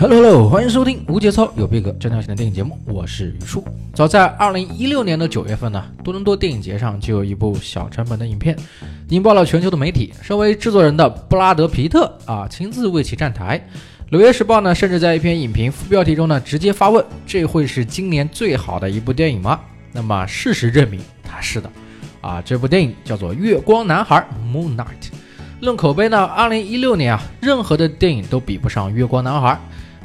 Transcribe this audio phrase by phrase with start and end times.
[0.00, 3.64] Hello Hello，欢迎收听无节操有逼格正常型的电影节目，我是余叔。
[3.92, 8.56] 早在二零一六年的九月份呢，多伦多电影节上就有一部小成本的影片，
[9.08, 10.14] 引爆了全球的媒体。
[10.22, 13.60] 身为制作人的布拉德皮特啊，亲自为其站台。
[14.10, 19.58] 纽约时报呢，甚至在一篇影评副标题中呢，直接发问：这会是今年最好的一部电影吗？
[19.90, 21.68] 那么事实证明，它是的。
[22.20, 24.24] 啊，这部电影叫做《月光男孩》
[24.56, 25.10] （Moon Knight）。
[25.60, 29.48] 论口碑呢，二零一六年啊，任何的电影都比不上《月光男孩》。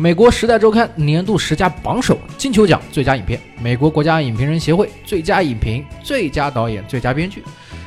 [0.00, 7.44] 美国《时代周刊》年度十佳榜首，金球奖最佳影片，美国国家影评人协会最佳影评、最佳导演、最佳编剧。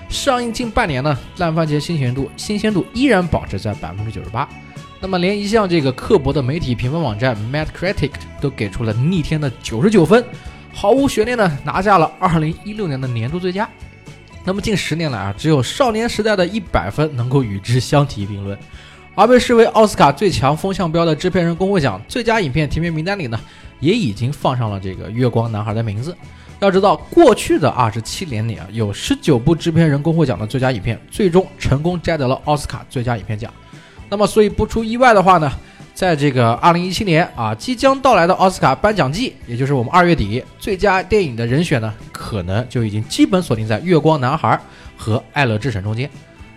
[0.10, 4.48] 上映近半年呢，烂番茄新鲜度新鲜度依然保持在百分之九十八。
[5.00, 10.24] 那么，连一向这个刻薄的媒体评分网站 Metacritic 都给出了逆天的九十九分，
[10.72, 13.68] 毫无悬念的，拿下了二零一六年的年度最佳。
[14.46, 18.56] 那么近十年来啊，只有《少年时代》的一百分能够与之相提并论。
[19.16, 23.40] 而被视为奥斯卡最强风向标的制片人工会奖最佳影片提名名单里呢，
[23.80, 26.16] 也已经放上了这个《月光男孩》的名字。
[26.60, 33.54] 要知道，过去的二十七年里啊，有十九部制片人工会奖的最佳影片最终成功摘得了奥斯卡最佳影片奖。
[34.10, 35.52] 那么，所以不出意外的话呢，
[35.94, 44.50] 在这个二零一七年啊即将到来的奥斯卡颁奖季，也就是我们二月底，最佳电影的人选呢，可能就已经基本锁定在《月光男孩》
[44.98, 46.10] 和《爱乐之城》中间。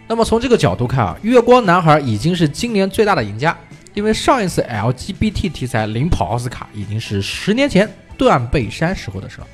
[0.08, 3.56] 那么从这个角度看啊，《月光男孩》已经是今年最大的赢家，
[3.92, 9.46] 因为上一次 LGBT 题材领跑奥斯卡已经是十年前断背山时候的事了。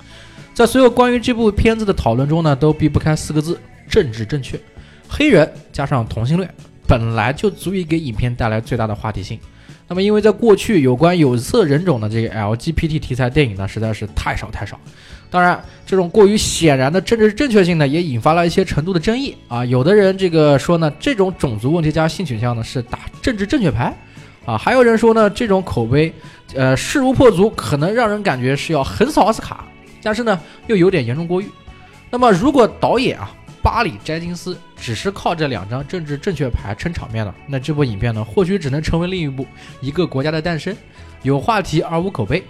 [0.53, 3.59] 在所有关于这部片子的讨论中呢，都避不开四个字：
[3.89, 4.61] 政治正确。
[5.09, 6.55] 黑人加上同性恋，
[6.87, 9.41] 本来就足以给影片带来最大的话题性。
[9.89, 14.79] 那么因为在过去有关有色人种的这个 LGBT 题材电影呢，实在是太少太少。
[15.31, 19.65] 当然，这种过于显然的政治正确性呢，也引发了一些程度的争议啊。
[19.65, 23.95] 有的人这个说呢，这种种族问题加性取向呢是打政治正确牌，
[24.45, 26.13] 啊，还有人说呢，这种口碑，
[26.55, 29.65] 呃，势如破竹，可能让人感觉是要横扫奥斯卡，
[30.03, 31.49] 但是呢，又有点严重过誉。
[32.11, 33.31] 那么，如果导演啊，
[33.63, 39.45] 巴里詹金斯只是靠这两张政治正确牌撑场面了，那这部影片呢，或许只能成为另一部
[39.81, 40.75] 《一个国家的诞生》，
[41.23, 42.43] 有话题而无口碑。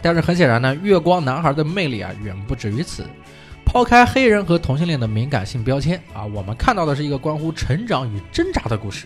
[0.00, 3.04] 但是很显然呢，月光男孩的魅力啊远不止于此。
[3.64, 9.04] 抛开黑人和同性恋的敏感性标签啊，我们看到的是一个关乎成长与挣扎的故事，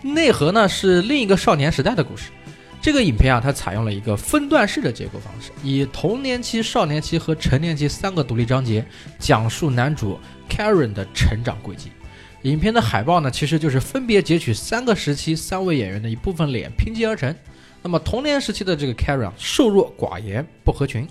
[0.00, 2.30] 内核呢是另一个少年时代的故事。
[2.80, 8.84] 这个影片啊，它采用了一个分段式的结构方式，以童年期、少年期和成年期三个独立章节，
[9.18, 10.18] 讲述男主
[10.48, 11.90] Karen 的成长轨迹。
[12.42, 17.34] 影片的海报呢，其实就是分别截取三个时期三位演员的一部分脸拼接而成。
[17.82, 21.06] 那么童年时期的这个 Karen 瘦弱寡言不合群，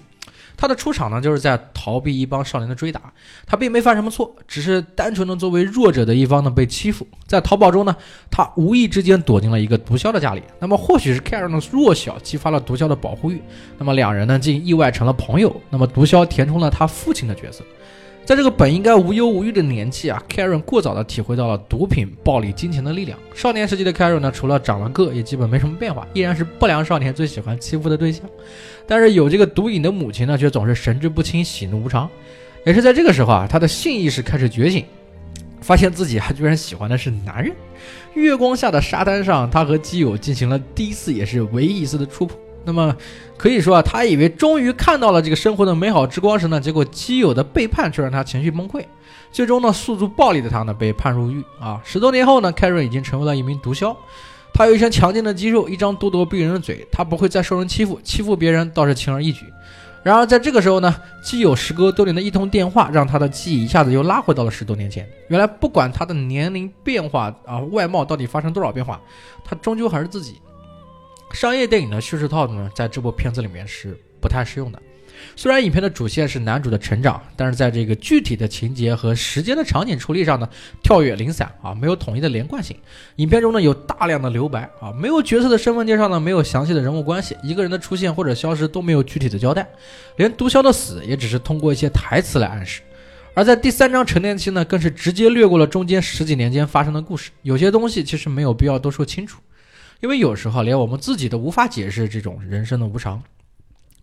[0.57, 3.13] 他的出场呢就是在逃避一帮少年的追打，
[3.45, 7.95] 他并没犯什么错，只是单纯的作为弱者的一方呢被欺负，在逃跑中呢，
[8.31, 13.41] 他无意之间躲进了一个毒枭的家里，那么或许是 Karen 的弱小激发了毒枭的保护欲，
[13.78, 17.63] 那么两人呢竟意外成了朋友，那么毒枭填充了他父亲的角色。
[18.27, 23.17] 在这个本应该无忧无虑的年纪啊，Karen 过早的体会到了毒品、暴力、金钱的力量。
[23.33, 28.29] 少年时期的 Karen 呢，除了长了个，也基本没什么变化，依然是不良少年最喜欢欺负的对象。
[28.85, 32.09] 但是有这个毒瘾的母亲呢，却总是神志不清、喜怒无常。
[32.65, 34.83] 也是在这个时候啊，他的性意识开始觉醒，
[35.61, 37.55] 发现自己还居然喜欢的是男人。
[38.13, 42.38] 月光下的沙滩上，他和基友进行了第一次，也是唯一一次的触碰。
[42.67, 42.94] 那么
[43.38, 48.83] 可以说啊，他以为终于看到了这个生活的美好之光时呢，结果基友的背叛却让他情绪崩溃。
[49.31, 51.81] 最终呢，诉诸暴力的他呢，被判入狱啊。
[51.85, 53.95] 十多年后呢，凯瑞已经成为了一名毒枭。
[54.53, 59.45] 他有一身强劲的肌肉，一张咄咄逼人的嘴，他不会再受人欺负，欺负别人倒是轻而易举。
[60.03, 65.07] 然而在这个时候呢，基友时隔多年的一通电话，让他的记忆一下子又拉回到了十多年前。
[65.27, 69.00] 原来不管他的年龄变化啊，外貌到底发生多少变化，
[69.44, 70.39] 他终究还是自己。
[71.33, 74.81] 商业电影的叙事套路呢，在这部片子里面是不太适用的。
[75.35, 80.47] 虽然影片的主线是男主的成长，但是在这个具体的情节和时间的场景处理上呢，
[80.83, 82.77] 跳跃零散啊，没有统一的连贯性。
[83.15, 89.68] 影片中呢有大量的留白啊，没有角色的身份介绍呢，没有详细的人物关系，一个人的出现或者消失都没有具体的交代，
[90.18, 92.81] 连毒枭的死也只是通过一些台词来暗示。
[93.33, 99.39] 而在第三章成年期呢，更是直接略过了中间十几年间发生的故事，有些东西其实没有必要都说清楚。
[100.01, 103.21] 因为有时候连我们自己都无法解释这种人生的无常，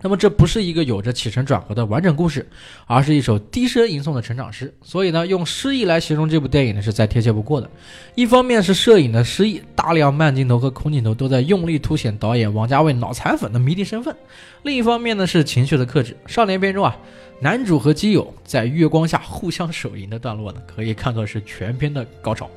[0.00, 2.46] 那么这不是一个有着起承转合的完整故事，
[2.87, 4.75] 而是一首低声吟诵的成长诗。
[4.82, 7.70] 所以呢，用诗意来形容这部电影呢，是再贴切不过的。
[8.14, 14.12] 一方面是摄影的诗意，大量慢镜头和空镜头都在用力凸显导演王家卫脑残粉的迷弟身份；
[14.62, 16.17] 另一方面呢，是情绪的克制。
[16.26, 16.94] 少年片中啊，
[17.40, 22.50] 男主和基友在月光下互相手淫的段落呢，可以看作是全片的高潮。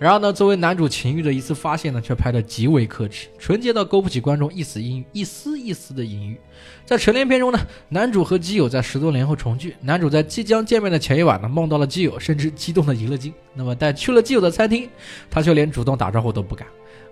[0.00, 6.40] 然而呢，作为男主情欲的一次发泄呢，却拍得极为克制，纯洁到勾不起观众一丝阴郁一丝一丝的阴郁。
[6.86, 7.58] 在成年片中呢，
[7.90, 13.30] 男主和基友在十多年后重聚，男主在即将见面的前一晚呢，梦到了基友，甚至激动的赢了金。
[13.52, 14.88] 那么，但去了基友的餐厅，
[15.30, 16.66] 他却连主动打招呼都不敢。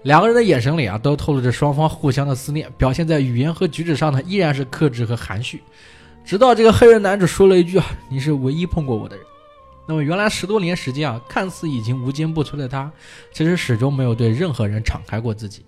[0.05, 5.63] 两个人的眼神里啊，都透露着双方互相的思念，表现在语言和举止上呢，依然是克制和含蓄。
[6.25, 9.27] 直到这个黑人男主说了一句啊：“你是唯一碰过我的人。”
[9.89, 12.93] 那么原来十多年时间啊，看似已经无坚不摧的他，
[13.33, 15.65] 其实始终没有对任何人敞开过自己。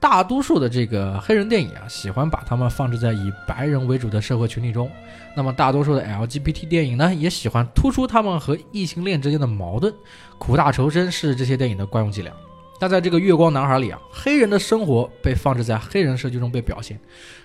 [0.00, 4.90] 大多数的这个黑人电影啊，喜欢把他们放置在以白人为主的社会群体中。
[5.36, 9.92] 那么大多数的 LGBT 电影呢，也喜欢突出他们和异性恋之间的矛盾，
[10.38, 12.32] 苦大仇深是这些电影的惯用伎俩。
[12.78, 16.98] 但在这个月光男孩里啊，黑人的生活被放置在黑人社区中被表现，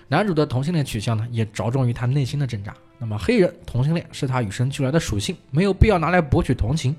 [0.08, 2.72] 男主的同性恋取向呢，也着重于他内心的挣扎。
[2.98, 6.94] 那么，黑人同性恋是他与生俱来的属性，没有必要拿来博取同情。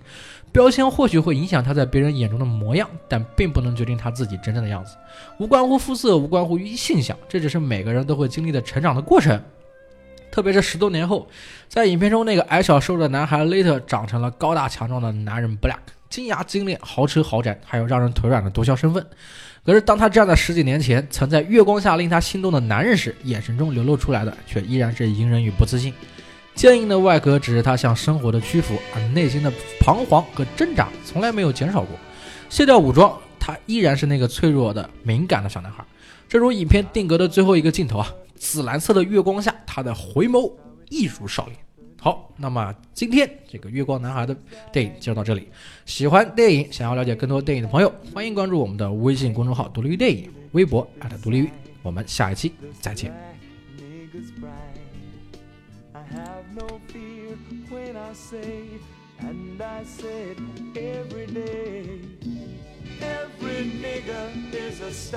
[0.51, 4.95] 标签或许会影响他在别人眼中的模样，但并不能决定他自己真正的样子。
[5.39, 9.41] 无关乎肤色，无关乎于性向，这只是每个人都会经历的成长的过程。
[10.31, 11.27] 特别是十多年后，
[11.69, 15.79] 在影片中那个矮小瘦弱的男孩 Later 长成了高大强壮的男人 Black。
[16.09, 19.05] 金牙金链、豪车豪宅，还有让人腿软的毒枭身份。
[19.65, 25.93] 可是，当他站在十几年前曾在月光下令他心动的男人时，眼神中流露出来的却依然是隐忍与不自信。
[26.53, 31.97] 坚硬的外壳只是他向生活的屈服，而内心的彷徨和挣扎从来没有减少过。
[32.49, 35.83] 卸掉武装，他依然是那个脆弱的、敏感的小男孩。
[36.29, 40.53] 正如影片定格的最后一个镜头啊，紫蓝色的月光下，他的回眸
[40.89, 41.57] 一如少年。
[42.05, 44.37] 好，那么今天这个月光男孩的
[44.71, 45.49] 电影就到这里。
[45.87, 50.87] 喜欢电影，想要了解更多电影的朋友，欢迎关注我们的微信公众号“独立于电影”，微博
[51.23, 51.49] 独立于。
[51.81, 53.11] 我们下一期再见。
[64.85, 65.15] is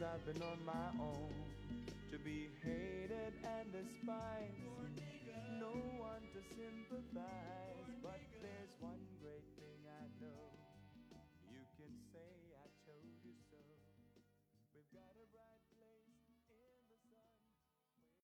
[0.00, 1.30] Years I've been on my own.
[2.12, 4.56] To be hated and despised.
[5.58, 7.79] No one to sympathize.